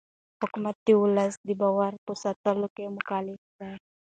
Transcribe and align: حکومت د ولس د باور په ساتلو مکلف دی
حکومت 0.41 0.77
د 0.85 0.87
ولس 1.01 1.33
د 1.47 1.49
باور 1.61 1.93
په 2.05 2.11
ساتلو 2.23 2.67
مکلف 2.95 3.39
دی 3.59 3.71